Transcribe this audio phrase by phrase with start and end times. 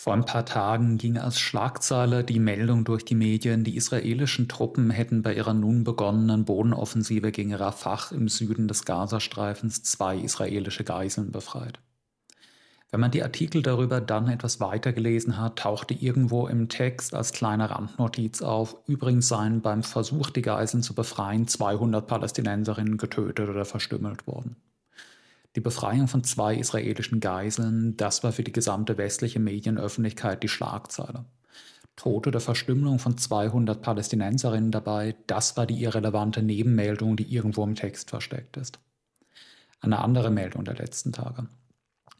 [0.00, 4.90] Vor ein paar Tagen ging als Schlagzeile die Meldung durch die Medien, die israelischen Truppen
[4.90, 11.32] hätten bei ihrer nun begonnenen Bodenoffensive gegen Rafah im Süden des Gazastreifens zwei israelische Geiseln
[11.32, 11.80] befreit.
[12.92, 17.32] Wenn man die Artikel darüber dann etwas weiter gelesen hat, tauchte irgendwo im Text als
[17.32, 23.64] kleine Randnotiz auf, übrigens seien beim Versuch, die Geiseln zu befreien, 200 Palästinenserinnen getötet oder
[23.64, 24.54] verstümmelt worden.
[25.56, 31.24] Die Befreiung von zwei israelischen Geiseln, das war für die gesamte westliche Medienöffentlichkeit die Schlagzeile.
[31.96, 37.74] Tod oder Verstümmelung von 200 Palästinenserinnen dabei, das war die irrelevante Nebenmeldung, die irgendwo im
[37.74, 38.78] Text versteckt ist.
[39.80, 41.48] Eine andere Meldung der letzten Tage.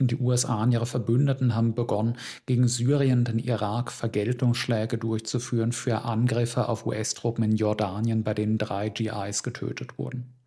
[0.01, 6.05] Die USA und ihre Verbündeten haben begonnen, gegen Syrien und den Irak Vergeltungsschläge durchzuführen für
[6.05, 10.38] Angriffe auf US-Truppen in Jordanien, bei denen drei GIs getötet wurden.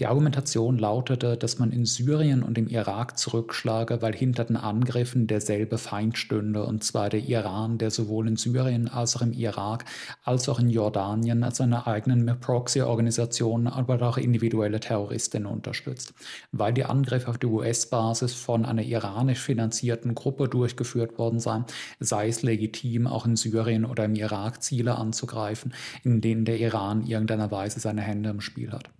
[0.00, 5.28] Die Argumentation lautete, dass man in Syrien und im Irak zurückschlage, weil hinter den Angriffen
[5.28, 9.84] derselbe Feind stünde, und zwar der Iran, der sowohl in Syrien als auch im Irak
[10.24, 16.12] als auch in Jordanien als seine eigenen Proxy-Organisationen, aber auch individuelle Terroristinnen unterstützt.
[16.50, 21.66] Weil die Angriffe auf die US-Basis von einer iranisch finanzierten Gruppe durchgeführt worden seien,
[22.00, 25.72] sei es legitim, auch in Syrien oder im Irak Ziele anzugreifen,
[26.02, 28.90] in denen der Iran irgendeiner Weise seine Hände im Spiel hat.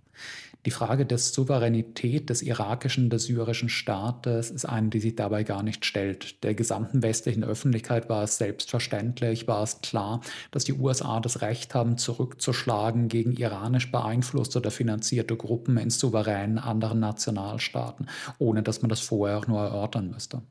[0.65, 5.61] Die Frage der Souveränität des irakischen, des syrischen Staates ist eine, die sich dabei gar
[5.61, 6.43] nicht stellt.
[6.43, 11.75] Der gesamten westlichen Öffentlichkeit war es selbstverständlich, war es klar, dass die USA das Recht
[11.75, 18.07] haben, zurückzuschlagen gegen iranisch beeinflusste oder finanzierte Gruppen in souveränen anderen Nationalstaaten,
[18.39, 20.41] ohne dass man das vorher auch nur erörtern müsste.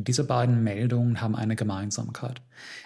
[0.00, 2.40] Diese beiden Meldungen haben eine Gemeinsamkeit.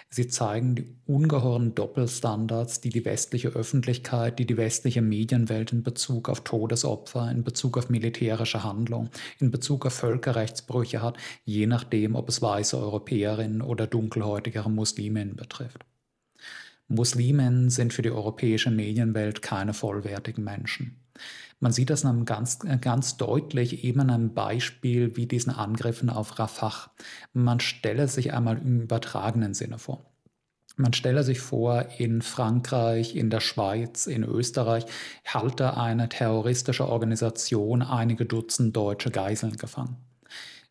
[0.09, 6.27] Sie zeigen die ungeheuren Doppelstandards, die die westliche Öffentlichkeit, die die westliche Medienwelt in Bezug
[6.27, 12.29] auf Todesopfer, in Bezug auf militärische Handlung, in Bezug auf Völkerrechtsbrüche hat, je nachdem, ob
[12.29, 15.85] es weiße Europäerinnen oder dunkelhäutigere Musliminnen betrifft.
[16.87, 21.02] Muslimen sind für die europäische Medienwelt keine vollwertigen Menschen.
[21.59, 26.91] Man sieht das ganz, ganz deutlich eben an einem Beispiel wie diesen Angriffen auf Rafah.
[27.33, 30.05] Man stelle sich einmal im übertragenen Sinne vor.
[30.75, 34.85] Man stelle sich vor, in Frankreich, in der Schweiz, in Österreich
[35.23, 39.97] halte eine terroristische Organisation einige Dutzend deutsche Geiseln gefangen.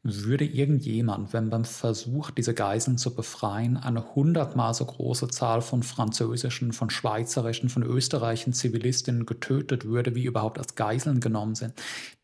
[0.04, 5.84] Würde irgendjemand, wenn beim Versuch, diese Geiseln zu befreien, eine hundertmal so große Zahl von
[5.84, 11.74] französischen, von schweizerischen, von österreichischen Zivilistinnen getötet würde, wie überhaupt als Geiseln genommen sind,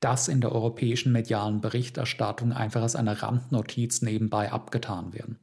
[0.00, 5.38] das in der europäischen medialen Berichterstattung einfach als eine Randnotiz nebenbei abgetan werden?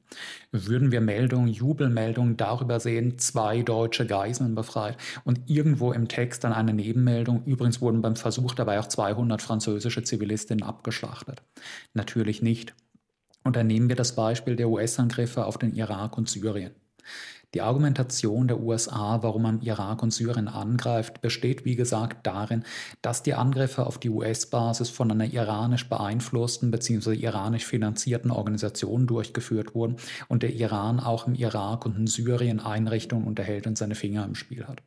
[0.51, 6.53] Würden wir Meldungen, Jubelmeldungen darüber sehen, zwei deutsche Geiseln befreit und irgendwo im Text dann
[6.53, 11.41] eine Nebenmeldung, übrigens wurden beim Versuch dabei auch 200 französische Zivilistinnen abgeschlachtet?
[11.93, 12.73] Natürlich natürlich nicht.
[13.43, 16.73] Und dann nehmen wir das Beispiel der US-Angriffe auf den Irak und Syrien.
[17.53, 22.63] Die Argumentation der USA, warum man Irak und Syrien angreift, besteht wie gesagt darin,
[23.03, 27.13] dass die Angriffe auf die US-Basis von einer iranisch beeinflussten bzw.
[27.13, 29.97] iranisch finanzierten Organisation durchgeführt wurden
[30.27, 34.33] und der Iran auch im Irak und in Syrien Einrichtungen unterhält und seine Finger im
[34.33, 34.81] Spiel hat.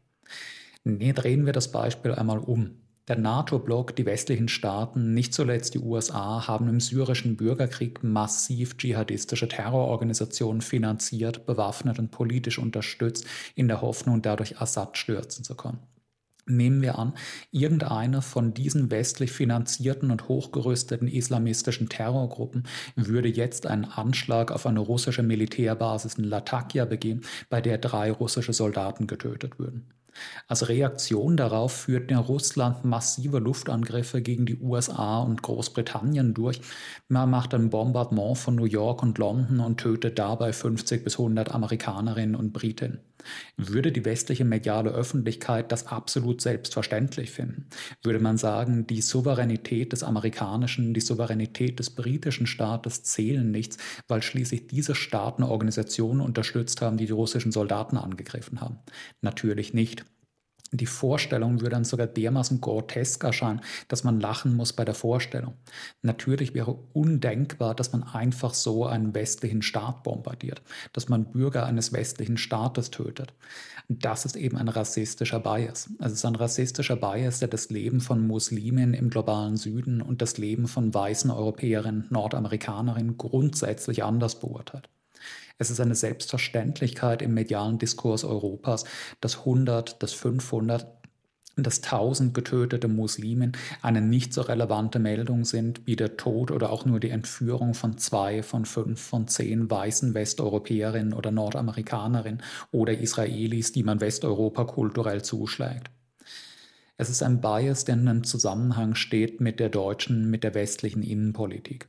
[0.83, 2.88] Nee, drehen wir das Beispiel einmal um.
[3.09, 9.49] Der NATO-Block, die westlichen Staaten, nicht zuletzt die USA, haben im syrischen Bürgerkrieg massiv dschihadistische
[9.49, 13.25] Terrororganisationen finanziert, bewaffnet und politisch unterstützt,
[13.55, 15.79] in der Hoffnung, dadurch Assad stürzen zu können.
[16.45, 17.15] Nehmen wir an,
[17.51, 22.65] irgendeine von diesen westlich finanzierten und hochgerüsteten islamistischen Terrorgruppen
[22.95, 28.53] würde jetzt einen Anschlag auf eine russische Militärbasis in Latakia begehen, bei der drei russische
[28.53, 29.95] Soldaten getötet würden.
[30.47, 36.61] Als Reaktion darauf führte Russland massive Luftangriffe gegen die USA und Großbritannien durch.
[37.09, 41.55] Man macht ein Bombardement von New York und London und tötet dabei 50 bis 100
[41.55, 43.01] Amerikanerinnen und Briten.
[43.57, 47.67] Würde die westliche mediale Öffentlichkeit das absolut selbstverständlich finden?
[48.03, 54.23] Würde man sagen, die Souveränität des amerikanischen, die Souveränität des britischen Staates zählen nichts, weil
[54.23, 58.79] schließlich diese Staaten Organisationen unterstützt haben, die die russischen Soldaten angegriffen haben?
[59.23, 60.05] Natürlich nicht.
[60.71, 65.55] Die Vorstellung würde dann sogar dermaßen grotesk erscheinen, dass man lachen muss bei der Vorstellung.
[66.03, 70.63] Natürlich wäre undenkbar, dass man einfach so einen westlichen Staat bombardiert,
[70.93, 73.33] dass man Bürger eines westlichen Staates tötet.
[73.89, 75.91] Das ist eben ein rassistischer Bias.
[75.99, 80.21] Also es ist ein rassistischer Bias, der das Leben von Muslimen im globalen Süden und
[80.21, 84.91] das Leben von weißen Europäerinnen, Nordamerikanerinnen grundsätzlich anders beurteilt.
[85.59, 88.85] Es ist eine Selbstverständlichkeit im medialen Diskurs Europas,
[89.21, 90.87] dass 100, dass 500,
[91.57, 96.85] dass tausend getötete Muslimen eine nicht so relevante Meldung sind wie der Tod oder auch
[96.85, 103.73] nur die Entführung von zwei von fünf von zehn weißen Westeuropäerinnen oder Nordamerikanerinnen oder Israelis,
[103.73, 105.91] die man Westeuropa kulturell zuschlägt.
[106.97, 111.03] Es ist ein Bias, der in einem Zusammenhang steht mit der deutschen, mit der westlichen
[111.03, 111.89] Innenpolitik.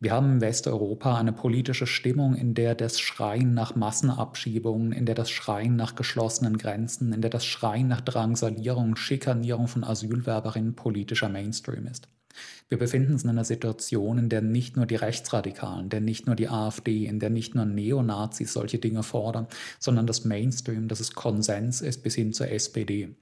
[0.00, 5.16] Wir haben in Westeuropa eine politische Stimmung, in der das Schreien nach Massenabschiebungen, in der
[5.16, 11.28] das Schreien nach geschlossenen Grenzen, in der das Schreien nach Drangsalierung, Schikanierung von Asylwerberinnen politischer
[11.28, 12.06] Mainstream ist.
[12.68, 16.36] Wir befinden uns in einer Situation, in der nicht nur die Rechtsradikalen, der nicht nur
[16.36, 19.48] die AfD, in der nicht nur Neonazis solche Dinge fordern,
[19.80, 23.16] sondern das Mainstream, dass es Konsens ist bis hin zur SPD.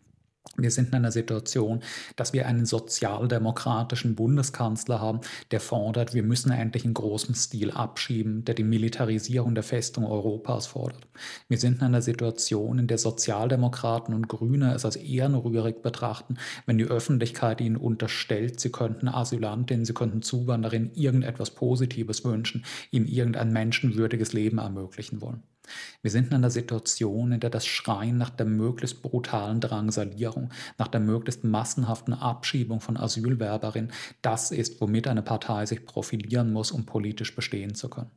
[0.57, 1.81] Wir sind in einer Situation,
[2.17, 5.21] dass wir einen sozialdemokratischen Bundeskanzler haben,
[5.51, 10.67] der fordert, wir müssen endlich in großem Stil abschieben, der die Militarisierung der Festung Europas
[10.67, 11.07] fordert.
[11.49, 16.79] Wir sind in einer Situation, in der Sozialdemokraten und Grüne es als ehrenrührig betrachten, wenn
[16.79, 23.53] die Öffentlichkeit ihnen unterstellt, sie könnten Asylantinnen, sie könnten Zuwandererinnen irgendetwas Positives wünschen, ihnen irgendein
[23.53, 25.43] menschenwürdiges Leben ermöglichen wollen.
[26.03, 30.89] Wir sind in einer Situation, in der das Schreien nach der möglichst brutalen Drangsalierung, nach
[30.89, 33.93] der möglichst massenhaften Abschiebung von Asylwerberinnen
[34.23, 38.11] das ist, womit eine Partei sich profilieren muss, um politisch bestehen zu können.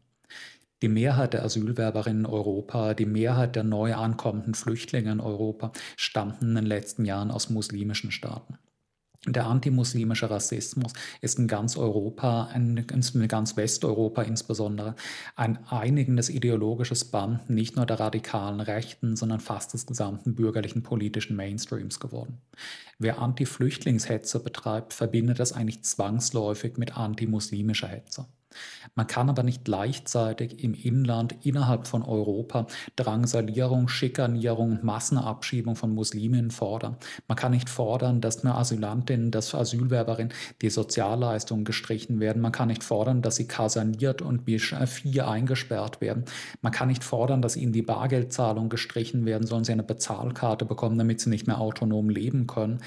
[0.81, 6.49] Die Mehrheit der Asylwerberinnen in Europa, die Mehrheit der neu ankommenden Flüchtlinge in Europa stammten
[6.49, 8.57] in den letzten Jahren aus muslimischen Staaten.
[9.33, 14.95] Der antimuslimische Rassismus ist in ganz Europa, in ganz Westeuropa insbesondere,
[15.35, 21.35] ein einigendes ideologisches Band nicht nur der radikalen Rechten, sondern fast des gesamten bürgerlichen politischen
[21.35, 22.41] Mainstreams geworden.
[22.97, 28.25] Wer Anti-Flüchtlingshetze betreibt, verbindet das eigentlich zwangsläufig mit antimuslimischer Hetze.
[28.95, 36.51] Man kann aber nicht gleichzeitig im Inland innerhalb von Europa Drangsalierung, Schikanierung, Massenabschiebung von Musliminnen
[36.51, 36.97] fordern.
[37.27, 40.29] Man kann nicht fordern, dass eine Asylantin, dass Asylwerberin
[40.61, 42.41] die Sozialleistungen gestrichen werden.
[42.41, 46.25] Man kann nicht fordern, dass sie kaserniert und wie Vieh eingesperrt werden.
[46.61, 50.97] Man kann nicht fordern, dass ihnen die Bargeldzahlung gestrichen werden, sollen sie eine Bezahlkarte bekommen,
[50.97, 52.79] damit sie nicht mehr autonom leben können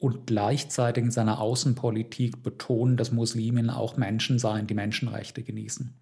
[0.00, 5.94] und gleichzeitig in seiner Außenpolitik betonen, dass Musliminnen auch Menschen seien, die Menschenrechte genießen.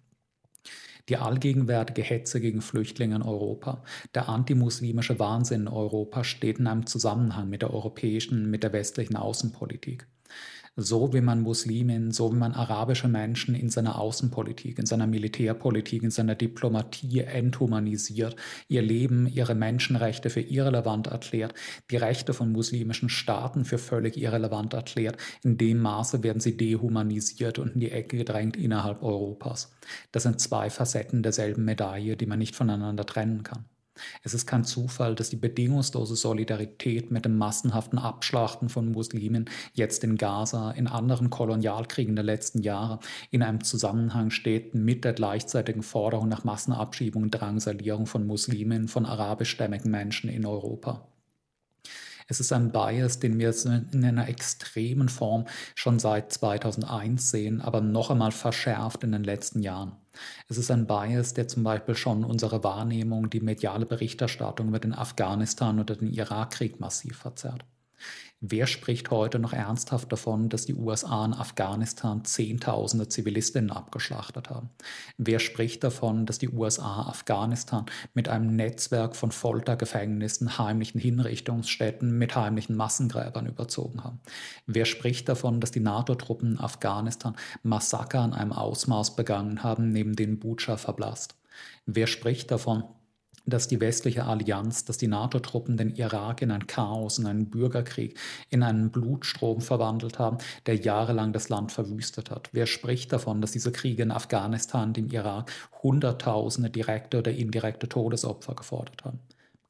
[1.09, 3.83] Die allgegenwärtige Hetze gegen Flüchtlinge in Europa,
[4.15, 9.17] der antimuslimische Wahnsinn in Europa steht in einem Zusammenhang mit der europäischen, mit der westlichen
[9.17, 10.07] Außenpolitik
[10.81, 16.03] so wie man Muslimen, so wie man arabische Menschen in seiner Außenpolitik, in seiner Militärpolitik,
[16.03, 18.35] in seiner Diplomatie enthumanisiert,
[18.67, 21.53] ihr Leben, ihre Menschenrechte für irrelevant erklärt,
[21.91, 27.59] die Rechte von muslimischen Staaten für völlig irrelevant erklärt, in dem Maße werden sie dehumanisiert
[27.59, 29.71] und in die Ecke gedrängt innerhalb Europas.
[30.11, 33.65] Das sind zwei Facetten derselben Medaille, die man nicht voneinander trennen kann.
[34.23, 40.03] Es ist kein Zufall, dass die bedingungslose Solidarität mit dem massenhaften Abschlachten von Muslimen jetzt
[40.03, 42.99] in Gaza, in anderen Kolonialkriegen der letzten Jahre
[43.31, 49.05] in einem Zusammenhang steht mit der gleichzeitigen Forderung nach Massenabschiebung und Drangsalierung von Muslimen, von
[49.05, 51.08] arabischstämmigen Menschen in Europa.
[52.31, 57.81] Es ist ein Bias, den wir in einer extremen Form schon seit 2001 sehen, aber
[57.81, 59.93] noch einmal verschärft in den letzten Jahren.
[60.47, 64.93] Es ist ein Bias, der zum Beispiel schon unsere Wahrnehmung, die mediale Berichterstattung über den
[64.93, 67.65] Afghanistan oder den Irakkrieg massiv verzerrt.
[68.41, 74.69] Wer spricht heute noch ernsthaft davon, dass die USA in Afghanistan Zehntausende Zivilistinnen abgeschlachtet haben?
[75.17, 82.35] Wer spricht davon, dass die USA Afghanistan mit einem Netzwerk von Foltergefängnissen, heimlichen Hinrichtungsstätten, mit
[82.35, 84.21] heimlichen Massengräbern überzogen haben?
[84.65, 90.15] Wer spricht davon, dass die NATO-Truppen in Afghanistan Massaker in einem Ausmaß begangen haben, neben
[90.15, 91.35] denen Bucha verblasst?
[91.85, 92.83] Wer spricht davon,
[93.45, 98.17] dass die westliche Allianz, dass die NATO-Truppen den Irak in ein Chaos, in einen Bürgerkrieg,
[98.49, 102.49] in einen Blutstrom verwandelt haben, der jahrelang das Land verwüstet hat.
[102.51, 108.55] Wer spricht davon, dass diese Kriege in Afghanistan, dem Irak, Hunderttausende direkte oder indirekte Todesopfer
[108.55, 109.19] gefordert haben?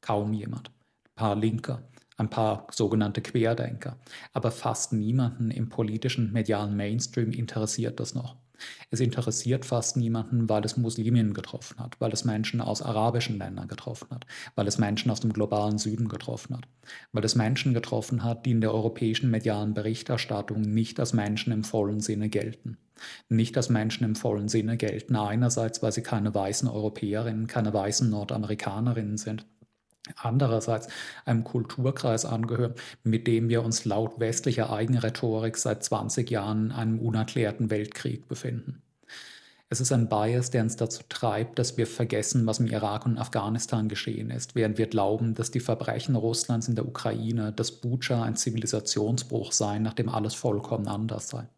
[0.00, 0.68] Kaum jemand.
[0.68, 1.82] Ein paar Linker,
[2.16, 3.98] ein paar sogenannte Querdenker,
[4.32, 8.36] aber fast niemanden im politischen medialen Mainstream interessiert das noch.
[8.90, 13.68] Es interessiert fast niemanden, weil es Musliminnen getroffen hat, weil es Menschen aus arabischen Ländern
[13.68, 16.68] getroffen hat, weil es Menschen aus dem globalen Süden getroffen hat,
[17.12, 21.64] weil es Menschen getroffen hat, die in der europäischen medialen Berichterstattung nicht als Menschen im
[21.64, 22.78] vollen Sinne gelten.
[23.30, 28.10] Nicht als Menschen im vollen Sinne gelten, einerseits, weil sie keine weißen Europäerinnen, keine weißen
[28.10, 29.46] Nordamerikanerinnen sind,
[30.16, 30.88] andererseits
[31.24, 36.98] einem Kulturkreis angehören, mit dem wir uns laut westlicher Eigenrhetorik seit 20 Jahren in einem
[36.98, 38.82] unerklärten Weltkrieg befinden.
[39.72, 43.18] Es ist ein Bias, der uns dazu treibt, dass wir vergessen, was im Irak und
[43.18, 48.24] Afghanistan geschehen ist, während wir glauben, dass die Verbrechen Russlands in der Ukraine, das Bucha
[48.24, 51.48] ein Zivilisationsbruch seien, nachdem alles vollkommen anders sei.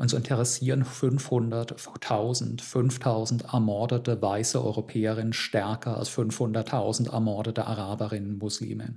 [0.00, 8.94] Uns interessieren 500, 1000, 5000 ermordete weiße Europäerinnen stärker als 500.000 ermordete Araberinnen, Muslime.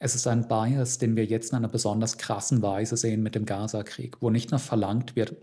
[0.00, 3.46] Es ist ein Bias, den wir jetzt in einer besonders krassen Weise sehen mit dem
[3.46, 5.36] Gaza-Krieg, wo nicht nur verlangt wird,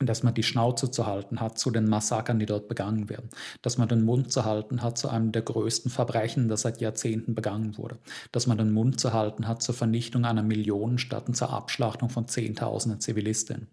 [0.00, 3.30] dass man die Schnauze zu halten hat zu den Massakern, die dort begangen werden,
[3.62, 7.36] dass man den Mund zu halten hat zu einem der größten Verbrechen, das seit Jahrzehnten
[7.36, 7.98] begangen wurde,
[8.32, 12.26] dass man den Mund zu halten hat zur Vernichtung einer Millionenstadt und zur Abschlachtung von
[12.26, 13.68] Zehntausenden Zivilistinnen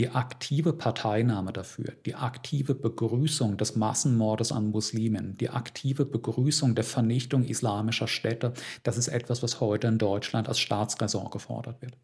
[0.00, 6.84] die aktive Parteinahme dafür, die aktive Begrüßung des Massenmordes an Muslimen, die aktive Begrüßung der
[6.84, 11.98] Vernichtung islamischer Städte, das ist etwas, was heute in Deutschland als Staatsräson gefordert wird.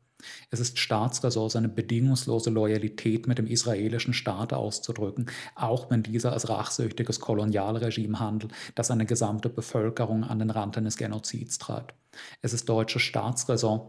[0.51, 6.51] Es ist Staatsräson, seine bedingungslose Loyalität mit dem israelischen Staat auszudrücken, auch wenn dieser als
[6.51, 11.95] rachsüchtiges Kolonialregime handelt, das eine gesamte Bevölkerung an den Rand eines Genozids treibt.
[12.43, 13.81] Es ist deutsche Staatsräson,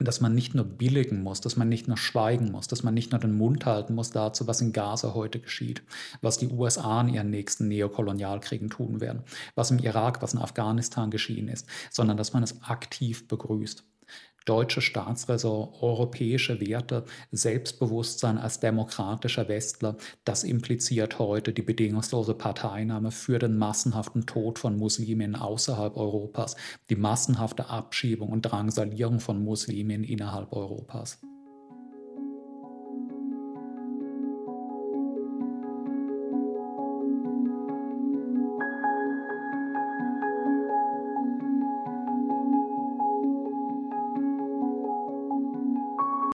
[0.00, 3.12] dass man nicht nur billigen muss, dass man nicht nur schweigen muss, dass man nicht
[3.12, 5.82] nur den Mund halten muss dazu, was in Gaza heute geschieht,
[6.20, 9.22] was die USA in ihren nächsten Neokolonialkriegen tun werden,
[9.54, 13.84] was im Irak, was in Afghanistan geschehen ist, sondern dass man es aktiv begrüßt
[14.44, 23.38] deutsche Staatsräson, europäische Werte, Selbstbewusstsein als demokratischer Westler, das impliziert heute die bedingungslose Parteinahme für
[23.38, 26.56] den massenhaften Tod von Muslimen außerhalb Europas,
[26.90, 31.18] die massenhafte Abschiebung und Drangsalierung von Muslimen innerhalb Europas.